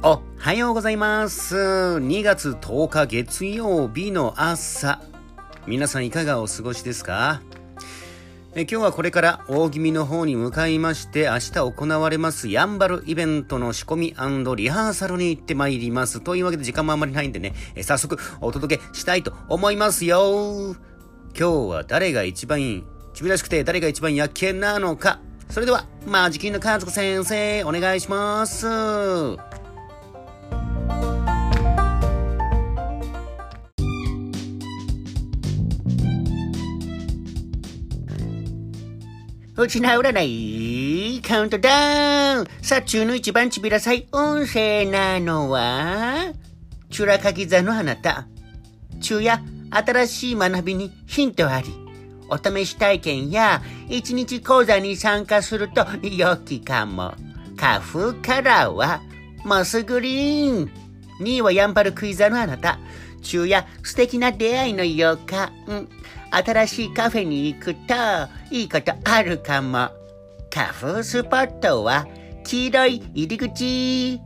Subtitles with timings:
[0.00, 1.56] おはようございます。
[1.56, 5.02] 2月10日月曜日の朝。
[5.66, 7.42] 皆さんいかがお過ごしですか？
[8.54, 14.06] え今日はこれから大気味の方に向かいまして明日行われますやんばるイベントの仕込み
[14.56, 16.20] リハーサルに行ってまいります。
[16.20, 20.76] というわけで時間もあんまりないんでね、え早速お届けしたいと思いますよ。
[21.36, 22.84] 今日は誰が一番いい
[23.14, 25.18] ちびらしくて誰が一番やっけなのか。
[25.50, 28.66] それでは、マジキンの和子先生、お願いします。
[39.60, 46.32] うちな占いカウントダウンさあ、中の一番ちびらさい運勢なのは、
[46.90, 48.28] チュラカギ座のあなた。
[49.00, 49.40] 昼夜、
[49.72, 51.70] 新しい学びにヒントあり。
[52.28, 57.14] お試し体験や一日講座に参加すると良きかも。
[57.56, 59.02] 花風カラーは
[59.44, 60.70] モスグリーン。
[61.18, 62.78] 2位はヤンバルクイザのあなた。
[63.22, 65.52] 昼夜素敵な出会いの予感。
[66.30, 67.94] 新しいカフェに行くと
[68.50, 69.90] いいことあるかも。
[70.52, 72.06] 花風スポットは
[72.44, 74.20] 黄色い入り口。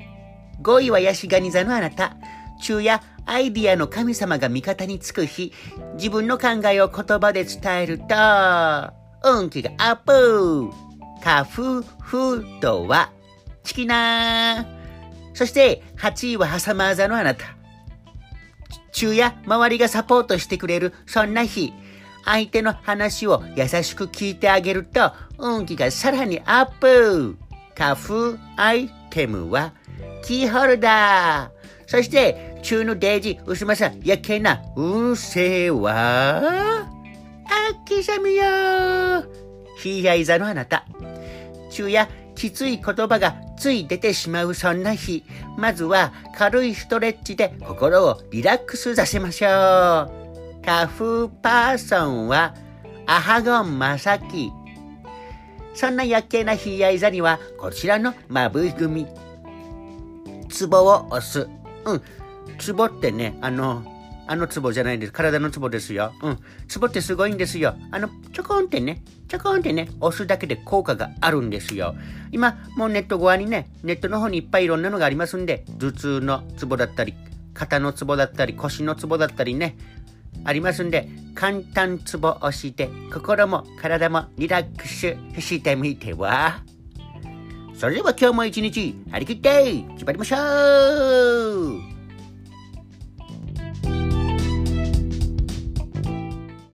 [0.62, 2.16] 5位はヤシガニ座のあなた。
[2.60, 5.52] 昼夜アイディアの神様が味方につく日、
[5.94, 8.04] 自分の考えを言葉で伝えると、
[9.24, 10.70] 運気がアップ
[11.22, 13.12] 花風フードは、
[13.62, 14.66] チキナー。
[15.34, 17.61] そして、8位はハサマー座のあなた。
[19.02, 21.72] 昼夜、周りがサポートしてくれる、そんな日、
[22.24, 27.36] 相手の話を優しく聞いてあげると、運気がさらにアップ
[27.76, 29.72] 花風アイテムは、
[30.22, 31.88] キーホルダー。
[31.88, 36.86] そして、中のデージ、薄まさ、やけな、運勢は、
[37.84, 38.44] 秋雨よ
[39.78, 40.86] ひいやいざのあなた。
[41.72, 45.22] 中や、きつい言葉がつい出てしまうそんな日、
[45.56, 49.50] まずは軽いストレッチで心をリラックスさせましょう。
[50.66, 52.56] 花風パーソンは、
[53.06, 54.50] アハゴンマサキ。
[55.74, 59.06] そんなやっけなひいやい座には、こちらのまぶい組。
[60.50, 61.48] ツボを押す。
[61.84, 62.02] うん。
[62.58, 63.84] ツボってね、あの、
[64.26, 65.12] あのツボじゃないです。
[65.12, 66.12] 体のツボですよ。
[66.22, 66.38] うん。
[66.68, 67.74] ツボってすごいんですよ。
[67.90, 71.94] あの、ちょこんってね、ちょこんってね、押すだけで効果があるんですよ。
[72.30, 77.14] 今、もうネット側にね、ネットの方にいっぱいいろんなのがありますんで、頭痛のツボだったり、
[77.54, 79.76] 肩のツボだったり、腰のツボだったりね、
[80.44, 86.62] ありますんで、簡単ツボ押して、心も体もリラックスしてみては。
[87.74, 91.81] それでは今日も一日張り切って、縛りましょう